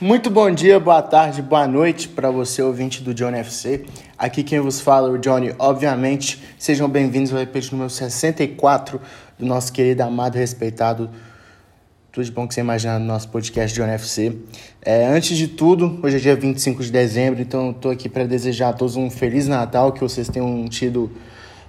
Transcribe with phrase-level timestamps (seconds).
[0.00, 3.84] Muito bom dia, boa tarde, boa noite para você, ouvinte do Johnny FC.
[4.16, 6.40] Aqui quem vos fala é o Johnny, obviamente.
[6.56, 9.00] Sejam bem-vindos ao repete número 64
[9.36, 11.10] do nosso querido, amado respeitado
[12.12, 14.36] tudo de bom que você imagina no nosso podcast Johnny FC.
[14.82, 18.68] É, antes de tudo, hoje é dia 25 de dezembro, então estou aqui para desejar
[18.68, 21.10] a todos um Feliz Natal, que vocês tenham tido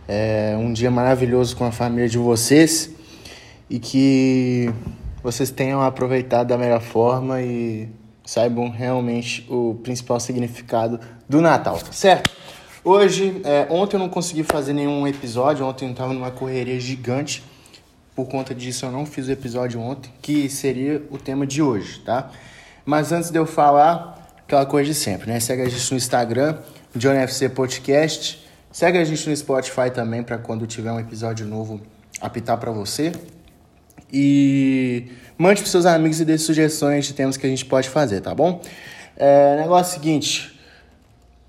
[0.07, 2.91] é, um dia maravilhoso com a família de vocês
[3.67, 4.71] e que
[5.23, 7.89] vocês tenham aproveitado da melhor forma e
[8.29, 12.29] saibam realmente o principal significado do Natal, certo?
[12.83, 17.43] Hoje, é, ontem eu não consegui fazer nenhum episódio, ontem eu estava numa correria gigante,
[18.15, 22.01] por conta disso eu não fiz o episódio ontem, que seria o tema de hoje,
[22.01, 22.29] tá?
[22.85, 25.39] Mas antes de eu falar, aquela coisa de sempre, né?
[25.39, 26.59] Segue a gente no Instagram,
[26.95, 31.81] JohnFC Podcast, segue a gente no Spotify também para quando tiver um episódio novo
[32.21, 33.11] apitar para você.
[34.11, 35.05] E
[35.37, 38.33] mande para seus amigos e dê sugestões de temas que a gente pode fazer, tá
[38.33, 38.61] bom?
[39.15, 40.57] É, negócio seguinte,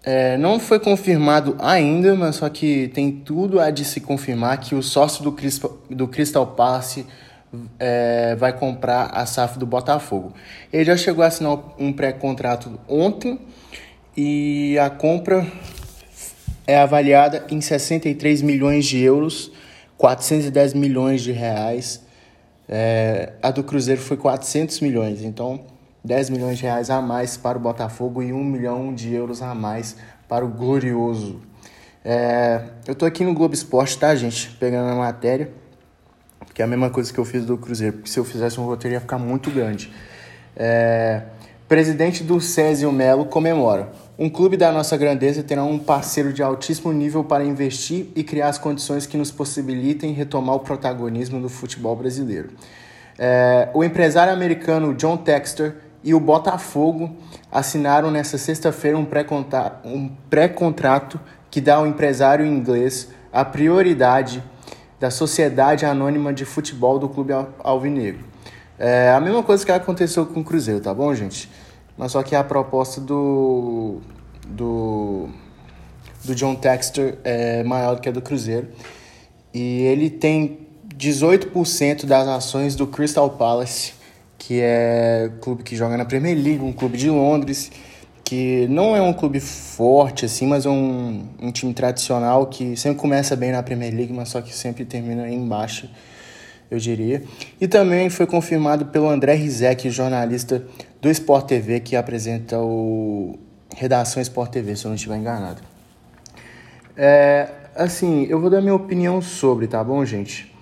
[0.03, 4.75] é, não foi confirmado ainda, mas só que tem tudo a de se confirmar que
[4.75, 7.07] o sócio do, Crystal, do Crystal Palace
[7.79, 10.33] é, vai comprar a SAF do Botafogo.
[10.73, 13.39] Ele já chegou a assinar um pré-contrato ontem
[14.17, 15.47] e a compra
[16.67, 19.51] é avaliada em 63 milhões de euros,
[19.99, 22.09] 410 milhões de reais
[22.73, 25.61] é, a do Cruzeiro foi 400 milhões, então
[26.05, 29.53] 10 milhões de reais a mais para o Botafogo e 1 milhão de euros a
[29.57, 29.97] mais
[30.29, 31.41] para o Glorioso.
[32.05, 34.53] É, eu tô aqui no Globo Esporte, tá, gente?
[34.53, 35.51] Pegando a matéria,
[36.55, 38.65] que é a mesma coisa que eu fiz do Cruzeiro, porque se eu fizesse um
[38.65, 39.93] roteiro ia ficar muito grande.
[40.57, 41.25] É,
[41.71, 43.93] presidente do Césio Melo comemora.
[44.19, 48.49] Um clube da nossa grandeza terá um parceiro de altíssimo nível para investir e criar
[48.49, 52.51] as condições que nos possibilitem retomar o protagonismo do futebol brasileiro.
[53.17, 57.15] É, o empresário americano John Texter e o Botafogo
[57.53, 60.53] assinaram nesta sexta-feira um pré-contrato um pré
[61.49, 64.43] que dá ao empresário inglês a prioridade
[64.99, 68.30] da Sociedade Anônima de Futebol do Clube Alvinegro.
[68.81, 71.49] É a mesma coisa que aconteceu com o Cruzeiro, tá bom, gente?
[72.01, 74.01] mas só que a proposta do,
[74.47, 75.29] do,
[76.25, 78.69] do John Texter é maior do que a do Cruzeiro.
[79.53, 80.61] E ele tem
[80.97, 83.93] 18% das ações do Crystal Palace,
[84.39, 87.71] que é um clube que joga na Premier League, um clube de Londres,
[88.25, 92.99] que não é um clube forte assim, mas é um, um time tradicional que sempre
[92.99, 95.91] começa bem na Premier League, mas só que sempre termina em baixa
[96.71, 97.23] eu diria.
[97.61, 100.65] E também foi confirmado pelo André Rizek, jornalista
[101.01, 103.39] do Sport TV, que apresenta o
[103.75, 105.63] Redação Sport TV, se eu não estiver enganado.
[106.97, 110.55] É, assim, eu vou dar minha opinião sobre, tá bom, gente?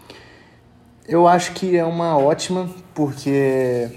[1.07, 3.89] Eu acho que é uma ótima, porque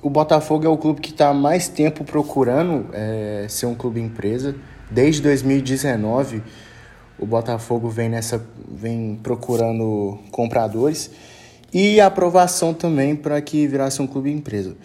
[0.00, 4.54] o Botafogo é o clube que está mais tempo procurando é, ser um clube empresa.
[4.90, 6.42] Desde 2019
[7.18, 11.10] o Botafogo vem nessa vem procurando compradores
[11.72, 14.76] e aprovação também para que virasse um clube empresa.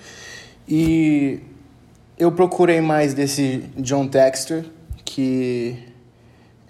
[0.67, 1.39] E
[2.17, 4.66] eu procurei mais desse John Texter,
[5.05, 5.77] que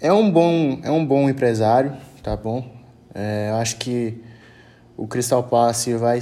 [0.00, 1.92] é um bom é um bom empresário,
[2.22, 2.64] tá bom?
[3.14, 4.20] É, eu acho que
[4.96, 6.20] o Crystal Palace vai,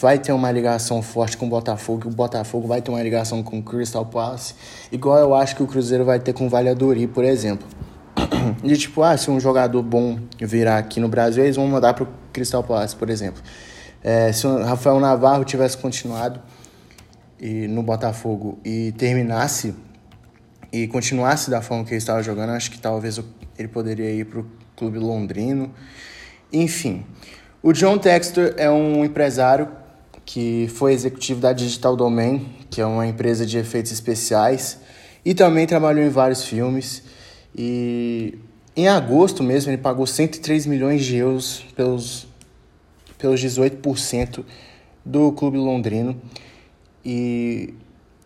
[0.00, 3.58] vai ter uma ligação forte com o Botafogo, o Botafogo vai ter uma ligação com
[3.58, 4.54] o Crystal Palace,
[4.90, 7.66] igual eu acho que o Cruzeiro vai ter com o Valladolid, por exemplo.
[8.52, 12.08] De tipo, ah, se um jogador bom virar aqui no Brasil, eles vão mandar pro
[12.32, 13.42] Crystal Palace, por exemplo.
[14.02, 16.40] É, se o Rafael Navarro tivesse continuado
[17.38, 19.74] e, no Botafogo e terminasse
[20.72, 23.20] e continuasse da forma que ele estava jogando, acho que talvez
[23.58, 25.72] ele poderia ir para o clube londrino.
[26.52, 27.04] Enfim,
[27.62, 29.68] o John Textor é um empresário
[30.24, 34.78] que foi executivo da Digital Domain, que é uma empresa de efeitos especiais,
[35.24, 37.02] e também trabalhou em vários filmes.
[37.56, 38.38] E
[38.76, 42.26] em agosto mesmo ele pagou 103 milhões de euros pelos,
[43.18, 44.44] pelos 18%
[45.04, 46.20] do clube londrino.
[47.04, 47.74] E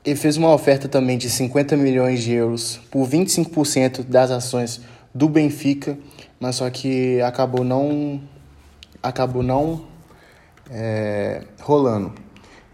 [0.05, 4.81] ele fez uma oferta também de 50 milhões de euros por 25% das ações
[5.15, 5.99] do Benfica,
[6.41, 8.21] mas só que acabou não
[9.03, 9.85] acabou não
[10.71, 12.13] é, rolando.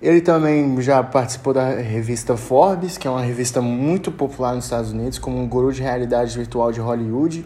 [0.01, 4.93] Ele também já participou da revista Forbes, que é uma revista muito popular nos Estados
[4.93, 7.45] Unidos, como um guru de realidade virtual de Hollywood.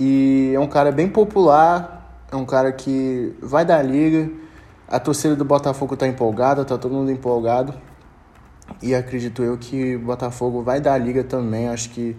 [0.00, 4.30] E é um cara bem popular, é um cara que vai da liga.
[4.88, 7.74] A torcida do Botafogo está empolgada, está todo mundo empolgado.
[8.82, 11.68] E acredito eu que o Botafogo vai dar liga também.
[11.68, 12.16] Acho que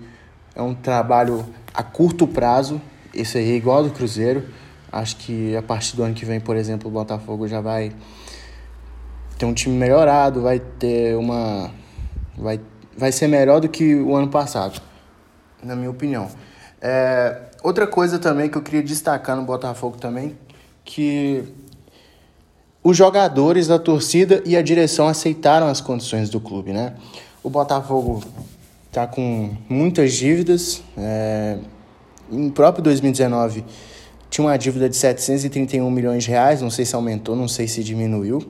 [0.54, 1.44] é um trabalho
[1.74, 2.80] a curto prazo.
[3.12, 4.46] Esse aí é igual ao do Cruzeiro.
[4.92, 7.92] Acho que a partir do ano que vem, por exemplo, o Botafogo já vai
[9.38, 11.72] ter um time melhorado, vai ter uma.
[12.38, 12.60] Vai,
[12.98, 14.82] vai ser melhor do que o ano passado,
[15.64, 16.30] na minha opinião.
[16.82, 20.38] É, outra coisa também que eu queria destacar no Botafogo também,
[20.84, 21.44] que
[22.84, 26.94] os jogadores da torcida e a direção aceitaram as condições do clube, né?
[27.42, 28.24] O Botafogo
[28.92, 30.84] tá com muitas dívidas.
[30.98, 31.58] É,
[32.32, 33.66] em próprio 2019
[34.30, 37.84] tinha uma dívida de 731 milhões de reais, não sei se aumentou, não sei se
[37.84, 38.46] diminuiu.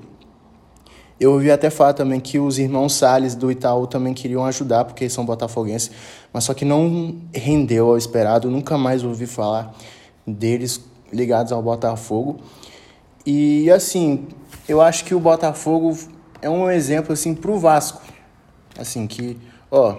[1.20, 5.10] Eu ouvi até falar também que os irmãos Salles do Itaú também queriam ajudar, porque
[5.10, 5.90] são botafoguenses,
[6.34, 9.74] mas só que não rendeu ao esperado, nunca mais ouvi falar
[10.28, 10.82] deles
[11.14, 12.42] ligados ao Botafogo.
[13.26, 14.28] E assim,
[14.68, 15.98] eu acho que o Botafogo
[16.42, 18.02] é um exemplo assim pro Vasco.
[18.78, 19.38] Assim que,
[19.72, 19.96] ó,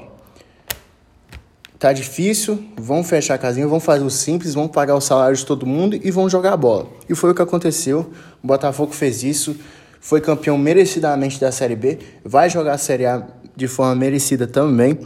[1.78, 5.46] tá difícil, vão fechar a casinha, vão fazer o simples, vão pagar o salário de
[5.46, 6.86] todo mundo e vão jogar a bola.
[7.08, 8.12] E foi o que aconteceu.
[8.44, 9.56] O Botafogo fez isso
[10.06, 13.26] foi campeão merecidamente da Série B, vai jogar a Série A
[13.56, 15.00] de forma merecida também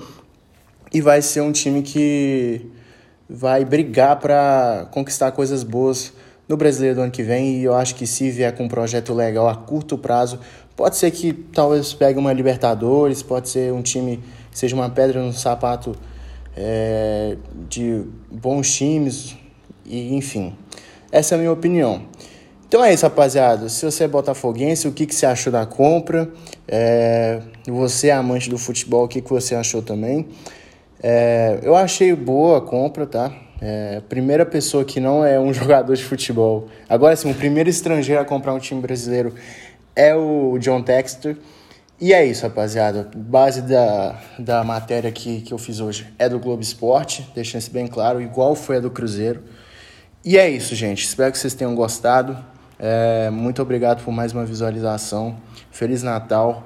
[0.93, 2.71] e vai ser um time que
[3.27, 6.13] vai brigar para conquistar coisas boas
[6.47, 9.15] no Brasileiro do ano que vem e eu acho que se vier com um projeto
[9.15, 10.39] legal a curto prazo,
[10.77, 15.23] pode ser que talvez pegue uma Libertadores, pode ser um time que seja uma pedra
[15.23, 15.97] no sapato
[16.55, 17.39] é,
[17.71, 19.35] de bons times,
[19.87, 20.55] e enfim.
[21.11, 22.03] Essa é a minha opinião.
[22.71, 23.69] Então é isso, rapaziada.
[23.69, 26.31] Se você é botafoguense, o que, que você achou da compra?
[26.69, 30.29] É, você é amante do futebol, o que, que você achou também?
[31.03, 33.33] É, eu achei boa a compra, tá?
[33.61, 36.69] É, primeira pessoa que não é um jogador de futebol.
[36.89, 39.35] Agora sim, o primeiro estrangeiro a comprar um time brasileiro
[39.97, 41.37] é o John Texter.
[42.01, 43.11] E é isso, rapaziada.
[43.17, 47.73] Base da, da matéria que, que eu fiz hoje é do Globo Esporte, deixando isso
[47.73, 49.43] bem claro, igual foi a do Cruzeiro.
[50.25, 51.05] E é isso, gente.
[51.05, 52.49] Espero que vocês tenham gostado.
[52.83, 55.37] É, muito obrigado por mais uma visualização.
[55.71, 56.65] Feliz Natal.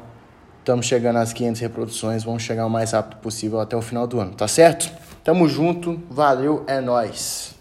[0.60, 2.22] Estamos chegando às 500 reproduções.
[2.22, 4.90] Vamos chegar o mais rápido possível até o final do ano, tá certo?
[5.24, 6.00] Tamo junto.
[6.08, 7.53] Valeu, é nós.